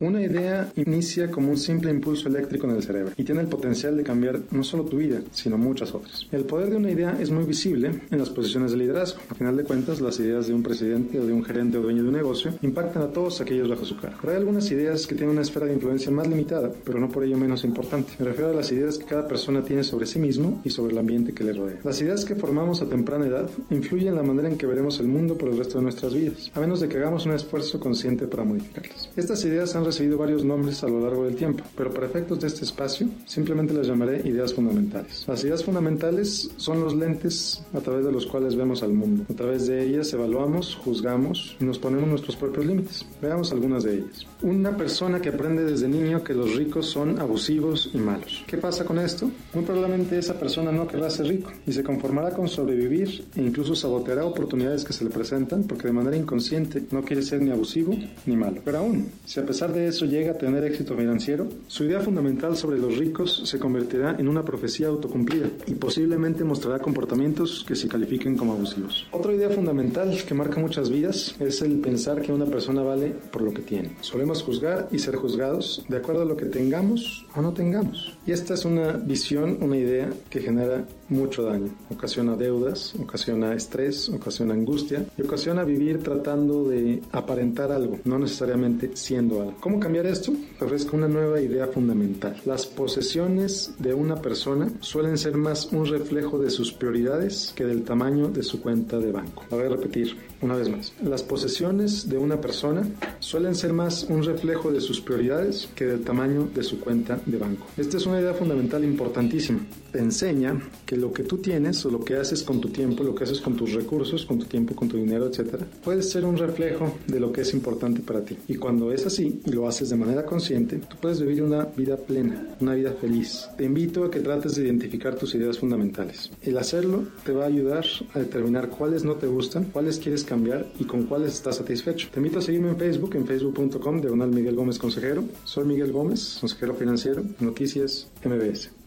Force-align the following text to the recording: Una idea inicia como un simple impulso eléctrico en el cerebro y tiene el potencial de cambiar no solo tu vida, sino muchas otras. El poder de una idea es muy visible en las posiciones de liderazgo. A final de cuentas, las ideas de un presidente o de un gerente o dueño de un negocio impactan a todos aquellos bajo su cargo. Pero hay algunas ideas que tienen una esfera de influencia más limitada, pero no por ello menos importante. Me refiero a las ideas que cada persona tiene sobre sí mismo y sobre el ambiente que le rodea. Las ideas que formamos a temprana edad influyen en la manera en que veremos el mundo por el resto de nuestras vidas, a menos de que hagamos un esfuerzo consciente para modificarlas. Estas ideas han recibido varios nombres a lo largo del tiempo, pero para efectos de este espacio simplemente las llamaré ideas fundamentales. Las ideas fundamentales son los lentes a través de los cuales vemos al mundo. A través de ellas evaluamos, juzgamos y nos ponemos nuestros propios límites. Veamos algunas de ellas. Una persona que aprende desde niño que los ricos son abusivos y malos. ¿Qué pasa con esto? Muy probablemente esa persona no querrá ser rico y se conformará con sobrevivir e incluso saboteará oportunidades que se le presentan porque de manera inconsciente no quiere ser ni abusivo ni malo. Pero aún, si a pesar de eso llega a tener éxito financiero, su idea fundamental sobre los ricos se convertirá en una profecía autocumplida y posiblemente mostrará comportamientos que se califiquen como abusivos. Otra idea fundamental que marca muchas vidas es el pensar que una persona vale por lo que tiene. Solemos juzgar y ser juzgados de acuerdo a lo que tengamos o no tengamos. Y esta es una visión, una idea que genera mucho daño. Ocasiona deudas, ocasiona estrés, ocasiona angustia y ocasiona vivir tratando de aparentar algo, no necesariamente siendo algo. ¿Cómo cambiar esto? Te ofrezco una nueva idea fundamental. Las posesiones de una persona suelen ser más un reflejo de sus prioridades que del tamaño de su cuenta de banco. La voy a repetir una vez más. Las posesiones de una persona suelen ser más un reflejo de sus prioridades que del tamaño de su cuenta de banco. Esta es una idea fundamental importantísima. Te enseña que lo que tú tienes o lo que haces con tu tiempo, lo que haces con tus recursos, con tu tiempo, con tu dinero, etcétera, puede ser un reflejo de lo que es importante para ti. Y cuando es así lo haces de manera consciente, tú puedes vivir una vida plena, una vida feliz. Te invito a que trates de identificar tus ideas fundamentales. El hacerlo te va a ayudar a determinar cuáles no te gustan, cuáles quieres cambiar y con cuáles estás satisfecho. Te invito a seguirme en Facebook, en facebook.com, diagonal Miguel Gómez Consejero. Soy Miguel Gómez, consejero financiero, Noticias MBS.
Una 0.00 0.20
idea 0.20 0.72
inicia 0.74 1.30
como 1.30 1.50
un 1.50 1.56
simple 1.56 1.88
impulso 1.88 2.26
eléctrico 2.26 2.66
en 2.66 2.74
el 2.74 2.82
cerebro 2.82 3.12
y 3.16 3.22
tiene 3.22 3.42
el 3.42 3.46
potencial 3.46 3.96
de 3.96 4.02
cambiar 4.02 4.40
no 4.50 4.64
solo 4.64 4.84
tu 4.84 4.96
vida, 4.96 5.20
sino 5.30 5.56
muchas 5.56 5.94
otras. 5.94 6.26
El 6.32 6.42
poder 6.46 6.70
de 6.70 6.78
una 6.78 6.90
idea 6.90 7.16
es 7.20 7.30
muy 7.30 7.44
visible 7.44 8.00
en 8.10 8.18
las 8.18 8.28
posiciones 8.28 8.72
de 8.72 8.78
liderazgo. 8.78 9.20
A 9.28 9.36
final 9.36 9.56
de 9.56 9.62
cuentas, 9.62 10.00
las 10.00 10.18
ideas 10.18 10.48
de 10.48 10.54
un 10.54 10.64
presidente 10.64 11.20
o 11.20 11.24
de 11.24 11.32
un 11.32 11.44
gerente 11.44 11.78
o 11.78 11.82
dueño 11.82 12.02
de 12.02 12.08
un 12.08 12.16
negocio 12.16 12.52
impactan 12.62 13.04
a 13.04 13.12
todos 13.12 13.40
aquellos 13.40 13.68
bajo 13.68 13.84
su 13.84 13.96
cargo. 13.96 14.18
Pero 14.20 14.32
hay 14.32 14.38
algunas 14.40 14.68
ideas 14.72 15.06
que 15.06 15.14
tienen 15.14 15.30
una 15.30 15.42
esfera 15.42 15.66
de 15.66 15.74
influencia 15.74 16.10
más 16.10 16.26
limitada, 16.26 16.72
pero 16.84 16.98
no 16.98 17.08
por 17.08 17.22
ello 17.22 17.36
menos 17.36 17.62
importante. 17.62 18.14
Me 18.18 18.24
refiero 18.24 18.50
a 18.50 18.54
las 18.54 18.72
ideas 18.72 18.98
que 18.98 19.04
cada 19.04 19.28
persona 19.28 19.62
tiene 19.62 19.84
sobre 19.84 20.06
sí 20.06 20.18
mismo 20.18 20.60
y 20.64 20.70
sobre 20.70 20.92
el 20.92 20.98
ambiente 20.98 21.32
que 21.32 21.44
le 21.44 21.52
rodea. 21.52 21.78
Las 21.84 22.02
ideas 22.02 22.24
que 22.24 22.34
formamos 22.34 22.82
a 22.82 22.88
temprana 22.88 23.28
edad 23.28 23.48
influyen 23.70 24.08
en 24.08 24.16
la 24.16 24.24
manera 24.24 24.48
en 24.48 24.58
que 24.58 24.66
veremos 24.66 24.98
el 24.98 25.06
mundo 25.06 25.38
por 25.38 25.50
el 25.50 25.56
resto 25.56 25.78
de 25.78 25.84
nuestras 25.84 26.14
vidas, 26.14 26.50
a 26.52 26.58
menos 26.58 26.80
de 26.80 26.88
que 26.88 26.96
hagamos 26.96 27.26
un 27.26 27.32
esfuerzo 27.32 27.78
consciente 27.78 28.26
para 28.26 28.42
modificarlas. 28.42 29.08
Estas 29.14 29.44
ideas 29.44 29.76
han 29.76 29.83
recibido 29.84 30.18
varios 30.18 30.44
nombres 30.44 30.82
a 30.82 30.88
lo 30.88 31.00
largo 31.00 31.24
del 31.24 31.36
tiempo, 31.36 31.64
pero 31.76 31.92
para 31.92 32.06
efectos 32.06 32.40
de 32.40 32.48
este 32.48 32.64
espacio 32.64 33.08
simplemente 33.26 33.74
las 33.74 33.86
llamaré 33.86 34.26
ideas 34.28 34.54
fundamentales. 34.54 35.24
Las 35.28 35.42
ideas 35.44 35.64
fundamentales 35.64 36.50
son 36.56 36.80
los 36.80 36.94
lentes 36.94 37.62
a 37.72 37.80
través 37.80 38.04
de 38.04 38.12
los 38.12 38.26
cuales 38.26 38.56
vemos 38.56 38.82
al 38.82 38.92
mundo. 38.92 39.24
A 39.30 39.34
través 39.34 39.66
de 39.66 39.84
ellas 39.84 40.12
evaluamos, 40.12 40.74
juzgamos 40.76 41.56
y 41.60 41.64
nos 41.64 41.78
ponemos 41.78 42.08
nuestros 42.08 42.36
propios 42.36 42.66
límites. 42.66 43.06
Veamos 43.20 43.52
algunas 43.52 43.84
de 43.84 43.96
ellas. 43.96 44.26
Una 44.42 44.76
persona 44.76 45.20
que 45.20 45.28
aprende 45.28 45.64
desde 45.64 45.88
niño 45.88 46.24
que 46.24 46.34
los 46.34 46.54
ricos 46.54 46.86
son 46.86 47.18
abusivos 47.18 47.90
y 47.92 47.98
malos. 47.98 48.44
¿Qué 48.46 48.58
pasa 48.58 48.84
con 48.84 48.98
esto? 48.98 49.30
Muy 49.52 49.64
probablemente 49.64 50.18
esa 50.18 50.38
persona 50.38 50.72
no 50.72 50.86
querrá 50.86 51.10
ser 51.10 51.26
rico 51.26 51.52
y 51.66 51.72
se 51.72 51.82
conformará 51.82 52.30
con 52.30 52.48
sobrevivir 52.48 53.26
e 53.36 53.42
incluso 53.42 53.74
saboteará 53.74 54.24
oportunidades 54.24 54.84
que 54.84 54.92
se 54.92 55.04
le 55.04 55.10
presentan 55.10 55.64
porque 55.64 55.88
de 55.88 55.92
manera 55.92 56.16
inconsciente 56.16 56.82
no 56.90 57.02
quiere 57.02 57.22
ser 57.22 57.42
ni 57.42 57.50
abusivo 57.50 57.94
ni 58.26 58.36
malo. 58.36 58.60
Pero 58.64 58.78
aún, 58.78 59.08
si 59.24 59.40
a 59.40 59.46
pesar 59.46 59.72
de 59.74 59.88
eso 59.88 60.06
llega 60.06 60.32
a 60.32 60.38
tener 60.38 60.64
éxito 60.64 60.96
financiero, 60.96 61.48
su 61.66 61.84
idea 61.84 62.00
fundamental 62.00 62.56
sobre 62.56 62.78
los 62.78 62.96
ricos 62.96 63.42
se 63.44 63.58
convertirá 63.58 64.16
en 64.18 64.28
una 64.28 64.44
profecía 64.44 64.88
autocumplida 64.88 65.48
y 65.66 65.74
posiblemente 65.74 66.44
mostrará 66.44 66.78
comportamientos 66.78 67.64
que 67.66 67.74
se 67.74 67.88
califiquen 67.88 68.36
como 68.36 68.52
abusivos. 68.52 69.06
Otra 69.12 69.32
idea 69.32 69.50
fundamental 69.50 70.16
que 70.26 70.34
marca 70.34 70.60
muchas 70.60 70.90
vidas 70.90 71.34
es 71.40 71.62
el 71.62 71.80
pensar 71.80 72.22
que 72.22 72.32
una 72.32 72.46
persona 72.46 72.82
vale 72.82 73.14
por 73.30 73.42
lo 73.42 73.52
que 73.52 73.62
tiene. 73.62 73.96
Solemos 74.00 74.42
juzgar 74.42 74.88
y 74.90 74.98
ser 74.98 75.16
juzgados 75.16 75.84
de 75.88 75.96
acuerdo 75.96 76.22
a 76.22 76.26
lo 76.26 76.36
que 76.36 76.46
tengamos 76.46 77.26
o 77.34 77.42
no 77.42 77.52
tengamos. 77.52 78.16
Y 78.26 78.32
esta 78.32 78.54
es 78.54 78.64
una 78.64 78.92
visión, 78.92 79.58
una 79.60 79.76
idea 79.76 80.10
que 80.30 80.40
genera 80.40 80.86
mucho 81.08 81.42
daño. 81.42 81.74
Ocasiona 81.90 82.36
deudas, 82.36 82.94
ocasiona 83.00 83.54
estrés, 83.54 84.08
ocasiona 84.08 84.54
angustia 84.54 85.04
y 85.16 85.22
ocasiona 85.22 85.64
vivir 85.64 86.02
tratando 86.02 86.68
de 86.68 87.02
aparentar 87.12 87.72
algo, 87.72 87.98
no 88.04 88.18
necesariamente 88.18 88.90
siendo 88.94 89.42
algo. 89.42 89.60
¿Cómo 89.64 89.80
cambiar 89.80 90.04
esto? 90.04 90.30
Te 90.58 90.66
ofrezco 90.66 90.94
una 90.94 91.08
nueva 91.08 91.40
idea 91.40 91.66
fundamental. 91.68 92.36
Las 92.44 92.66
posesiones 92.66 93.72
de 93.78 93.94
una 93.94 94.16
persona 94.16 94.70
suelen 94.80 95.16
ser 95.16 95.38
más 95.38 95.72
un 95.72 95.86
reflejo 95.86 96.38
de 96.38 96.50
sus 96.50 96.70
prioridades 96.70 97.54
que 97.56 97.64
del 97.64 97.82
tamaño 97.82 98.28
de 98.28 98.42
su 98.42 98.60
cuenta 98.60 98.98
de 98.98 99.10
banco. 99.10 99.46
La 99.50 99.56
voy 99.56 99.64
a 99.64 99.70
repetir 99.70 100.18
una 100.42 100.56
vez 100.56 100.68
más. 100.68 100.92
Las 101.02 101.22
posesiones 101.22 102.10
de 102.10 102.18
una 102.18 102.42
persona 102.42 102.86
suelen 103.20 103.54
ser 103.54 103.72
más 103.72 104.04
un 104.10 104.22
reflejo 104.22 104.70
de 104.70 104.82
sus 104.82 105.00
prioridades 105.00 105.66
que 105.74 105.86
del 105.86 106.04
tamaño 106.04 106.46
de 106.54 106.62
su 106.62 106.78
cuenta 106.78 107.18
de 107.24 107.38
banco. 107.38 107.66
Esta 107.78 107.96
es 107.96 108.04
una 108.04 108.20
idea 108.20 108.34
fundamental 108.34 108.84
importantísima. 108.84 109.60
Te 109.90 110.00
enseña 110.00 110.60
que 110.84 110.98
lo 110.98 111.10
que 111.10 111.22
tú 111.22 111.38
tienes 111.38 111.86
o 111.86 111.90
lo 111.90 112.00
que 112.00 112.16
haces 112.16 112.42
con 112.42 112.60
tu 112.60 112.68
tiempo, 112.68 113.02
lo 113.02 113.14
que 113.14 113.24
haces 113.24 113.40
con 113.40 113.56
tus 113.56 113.72
recursos, 113.72 114.26
con 114.26 114.38
tu 114.38 114.44
tiempo, 114.44 114.74
con 114.74 114.88
tu 114.88 114.98
dinero, 114.98 115.26
etcétera, 115.26 115.66
puede 115.82 116.02
ser 116.02 116.26
un 116.26 116.36
reflejo 116.36 116.98
de 117.06 117.18
lo 117.18 117.32
que 117.32 117.40
es 117.40 117.54
importante 117.54 118.02
para 118.02 118.22
ti. 118.22 118.36
Y 118.48 118.56
cuando 118.56 118.92
es 118.92 119.06
así 119.06 119.40
lo 119.54 119.68
haces 119.68 119.88
de 119.90 119.96
manera 119.96 120.24
consciente, 120.24 120.76
tú 120.76 120.96
puedes 121.00 121.20
vivir 121.20 121.42
una 121.42 121.64
vida 121.64 121.96
plena, 121.96 122.56
una 122.60 122.74
vida 122.74 122.92
feliz. 122.92 123.48
Te 123.56 123.64
invito 123.64 124.04
a 124.04 124.10
que 124.10 124.20
trates 124.20 124.56
de 124.56 124.64
identificar 124.64 125.14
tus 125.16 125.34
ideas 125.34 125.58
fundamentales. 125.58 126.30
El 126.42 126.58
hacerlo 126.58 127.04
te 127.24 127.32
va 127.32 127.44
a 127.44 127.48
ayudar 127.48 127.84
a 128.12 128.18
determinar 128.18 128.68
cuáles 128.68 129.04
no 129.04 129.14
te 129.14 129.26
gustan, 129.26 129.64
cuáles 129.64 129.98
quieres 129.98 130.24
cambiar 130.24 130.66
y 130.78 130.84
con 130.84 131.04
cuáles 131.04 131.32
estás 131.32 131.56
satisfecho. 131.56 132.08
Te 132.12 132.20
invito 132.20 132.38
a 132.38 132.42
seguirme 132.42 132.70
en 132.70 132.76
Facebook, 132.76 133.14
en 133.16 133.26
facebook.com, 133.26 134.00
diagonal 134.00 134.30
Miguel 134.30 134.56
Gómez 134.56 134.78
Consejero. 134.78 135.24
Soy 135.44 135.64
Miguel 135.64 135.92
Gómez, 135.92 136.38
consejero 136.40 136.74
financiero, 136.74 137.22
Noticias 137.40 138.08
MBS. 138.24 138.83